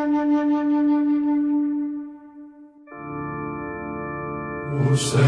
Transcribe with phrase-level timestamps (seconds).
[0.00, 0.02] O
[4.96, 5.20] Senhor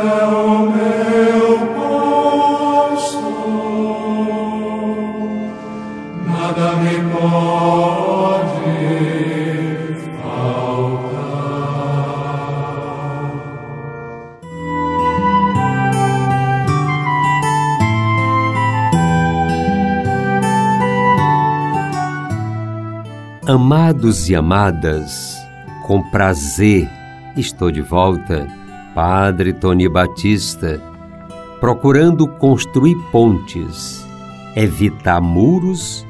[0.00, 1.48] é o meu
[2.96, 3.20] pastor,
[6.26, 8.11] nada me pode
[23.52, 25.36] Amados e amadas,
[25.86, 26.88] com prazer
[27.36, 28.48] estou de volta,
[28.94, 30.80] Padre Tony Batista,
[31.60, 34.06] procurando construir pontes,
[34.56, 36.06] evitar muros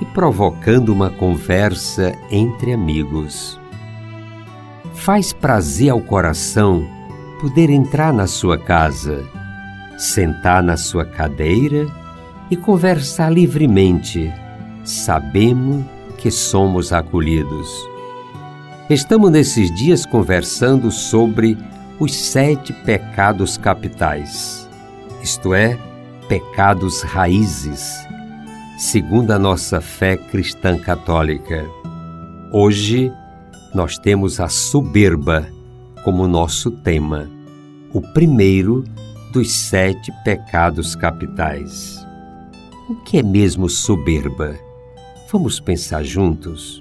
[0.00, 3.58] e provocando uma conversa entre amigos.
[4.94, 6.88] Faz prazer ao coração
[7.40, 9.24] poder entrar na sua casa,
[9.98, 11.88] sentar na sua cadeira
[12.48, 14.32] e conversar livremente.
[14.84, 17.68] Sabemos que somos acolhidos.
[18.88, 21.56] Estamos nesses dias conversando sobre
[21.98, 24.68] os sete pecados capitais,
[25.22, 25.78] isto é,
[26.28, 28.06] pecados raízes,
[28.78, 31.64] segundo a nossa fé cristã católica.
[32.52, 33.12] Hoje
[33.74, 35.46] nós temos a soberba
[36.02, 37.28] como nosso tema,
[37.92, 38.84] o primeiro
[39.32, 42.04] dos sete pecados capitais.
[42.88, 44.63] O que é mesmo soberba?
[45.34, 46.80] Vamos pensar juntos?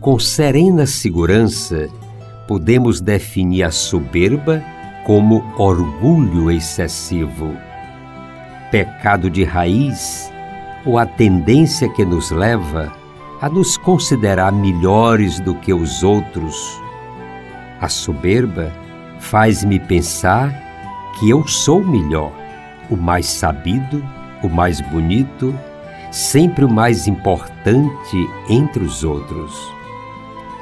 [0.00, 1.88] Com serena segurança,
[2.46, 4.62] podemos definir a soberba
[5.04, 7.50] como orgulho excessivo,
[8.70, 10.32] pecado de raiz
[10.86, 12.92] ou a tendência que nos leva
[13.40, 16.80] a nos considerar melhores do que os outros.
[17.80, 18.72] A soberba
[19.18, 20.54] faz-me pensar
[21.18, 22.30] que eu sou melhor,
[22.88, 24.00] o mais sabido,
[24.44, 25.52] o mais bonito,
[26.12, 28.16] sempre o mais importante
[28.48, 29.72] entre os outros.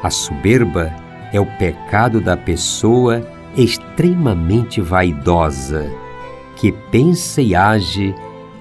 [0.02, 0.94] A soberba
[1.32, 3.20] é o pecado da pessoa
[3.56, 5.90] extremamente vaidosa,
[6.56, 8.14] que pensa e age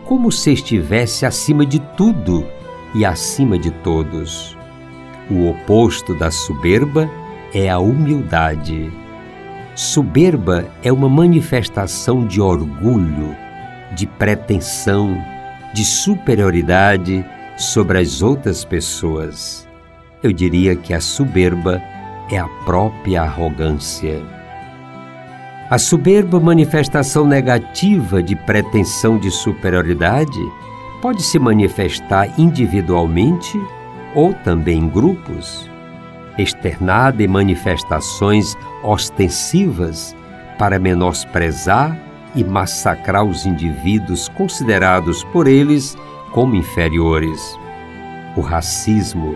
[0.03, 2.43] como se estivesse acima de tudo
[2.95, 4.57] e acima de todos.
[5.29, 7.07] O oposto da soberba
[7.53, 8.91] é a humildade.
[9.75, 13.35] Soberba é uma manifestação de orgulho,
[13.93, 15.15] de pretensão,
[15.73, 17.25] de superioridade
[17.57, 19.67] sobre as outras pessoas.
[20.23, 21.81] Eu diria que a soberba
[22.31, 24.21] é a própria arrogância.
[25.69, 30.39] A soberba manifestação negativa de pretensão de superioridade
[31.01, 33.59] pode se manifestar individualmente
[34.15, 35.69] ou também em grupos,
[36.37, 40.15] externada em manifestações ostensivas
[40.57, 41.97] para menosprezar
[42.35, 45.97] e massacrar os indivíduos considerados por eles
[46.31, 47.57] como inferiores.
[48.35, 49.35] O racismo,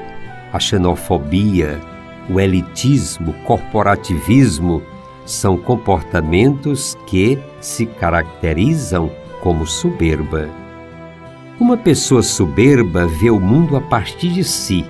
[0.51, 1.81] a xenofobia,
[2.29, 4.81] o elitismo, corporativismo
[5.25, 9.09] são comportamentos que se caracterizam
[9.41, 10.49] como soberba.
[11.59, 14.85] Uma pessoa soberba vê o mundo a partir de si,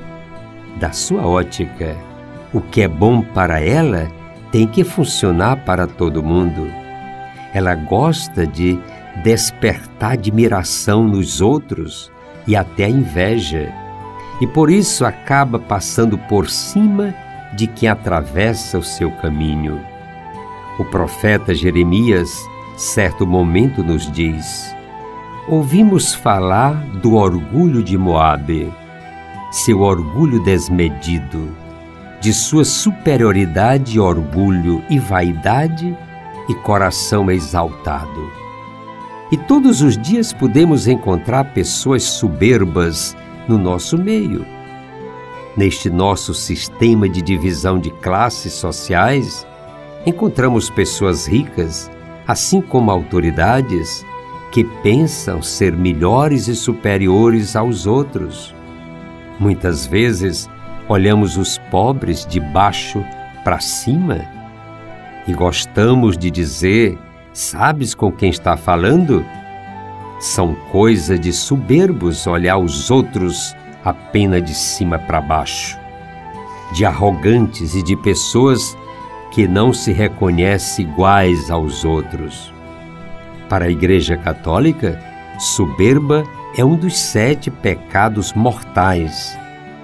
[0.80, 1.98] da sua ótica.
[2.54, 4.12] O que é bom para ela
[4.52, 6.83] tem que funcionar para todo mundo.
[7.54, 8.80] Ela gosta de
[9.24, 12.12] despertar admiração nos outros
[12.48, 13.72] e até inveja,
[14.42, 17.14] e por isso acaba passando por cima
[17.54, 19.80] de quem atravessa o seu caminho.
[20.80, 24.76] O profeta Jeremias, certo momento, nos diz:
[25.48, 28.74] Ouvimos falar do orgulho de Moabe,
[29.52, 31.56] seu orgulho desmedido,
[32.20, 35.96] de sua superioridade, orgulho e vaidade
[36.48, 38.32] e coração exaltado.
[39.32, 43.16] E todos os dias podemos encontrar pessoas soberbas
[43.48, 44.46] no nosso meio.
[45.56, 49.46] Neste nosso sistema de divisão de classes sociais,
[50.06, 51.90] encontramos pessoas ricas,
[52.28, 54.06] assim como autoridades,
[54.52, 58.54] que pensam ser melhores e superiores aos outros.
[59.40, 60.48] Muitas vezes
[60.88, 63.04] olhamos os pobres de baixo
[63.44, 64.43] para cima
[65.28, 66.98] e gostamos de dizer:
[67.34, 69.26] Sabes com quem está falando?
[70.20, 75.78] São coisa de soberbos olhar os outros apenas de cima para baixo,
[76.72, 78.78] de arrogantes e de pessoas
[79.32, 82.54] que não se reconhecem iguais aos outros.
[83.50, 85.00] Para a Igreja Católica,
[85.40, 86.24] soberba
[86.56, 89.38] é um dos sete pecados mortais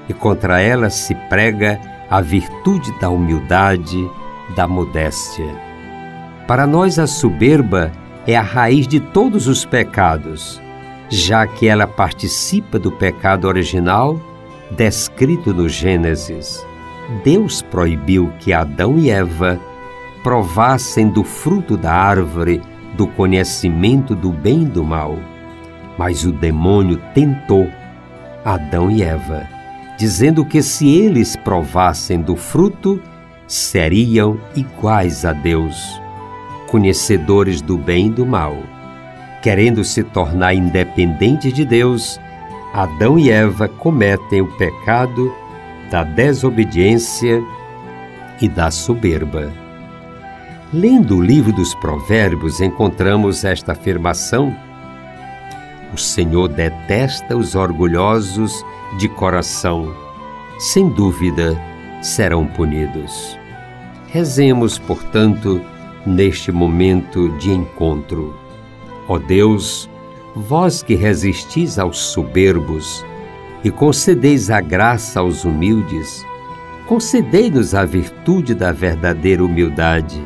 [0.08, 4.10] e contra ela se prega a virtude da humildade,
[4.56, 5.56] da modéstia.
[6.48, 7.92] Para nós, a soberba
[8.26, 10.62] é a raiz de todos os pecados,
[11.10, 14.20] já que ela participa do pecado original
[14.72, 16.66] descrito no Gênesis,
[17.24, 19.60] Deus proibiu que Adão e Eva
[20.24, 22.62] provassem do fruto da árvore
[22.96, 25.18] do conhecimento do bem e do mal.
[25.98, 27.68] Mas o demônio tentou
[28.46, 29.48] Adão e Eva,
[29.98, 33.02] dizendo que se eles provassem do fruto,
[33.50, 36.00] seriam iguais a Deus,
[36.68, 38.56] conhecedores do bem e do mal.
[39.42, 42.20] Querendo se tornar independentes de Deus,
[42.74, 45.34] Adão e Eva cometem o pecado
[45.90, 47.44] da desobediência
[48.40, 49.52] e da soberba.
[50.72, 54.56] Lendo o livro dos Provérbios, encontramos esta afirmação:
[55.92, 58.64] O Senhor detesta os orgulhosos
[59.00, 59.92] de coração,
[60.60, 61.60] sem dúvida
[62.04, 63.39] serão punidos.
[64.12, 65.62] Rezemos, portanto,
[66.04, 68.36] neste momento de encontro.
[69.08, 69.88] Ó Deus,
[70.36, 73.06] vós que resistis aos soberbos
[73.64, 76.26] e concedeis a graça aos humildes,
[76.88, 80.20] concedei-nos a virtude da verdadeira humildade,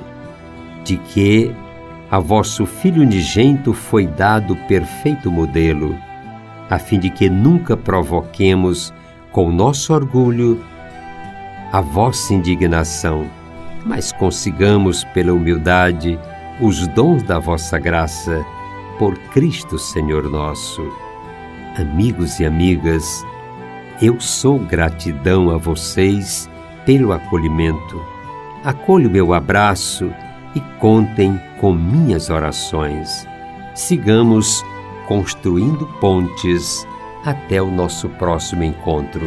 [0.85, 1.53] de que
[2.09, 5.93] a vosso Filho unigento foi dado perfeito modelo,
[6.69, 8.93] a fim de que nunca provoquemos
[9.31, 10.63] com nosso orgulho
[11.71, 13.27] a vossa indignação,
[13.85, 16.19] mas consigamos pela humildade
[16.61, 18.45] os dons da vossa graça
[18.97, 20.81] por Cristo Senhor nosso.
[21.77, 23.25] Amigos e amigas,
[24.01, 26.49] eu sou gratidão a vocês
[26.85, 28.01] pelo acolhimento.
[28.63, 30.11] Acolho meu abraço
[30.55, 33.27] e contem com minhas orações.
[33.73, 34.63] Sigamos
[35.07, 36.87] construindo pontes
[37.25, 39.25] até o nosso próximo encontro.